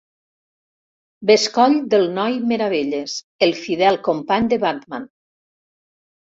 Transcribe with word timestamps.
Bescoll 1.31 1.75
del 1.91 2.07
Noi 2.15 2.37
Meravelles, 2.53 3.19
el 3.49 3.53
fidel 3.61 4.01
company 4.09 4.49
de 4.55 4.61
Batman. 4.65 5.07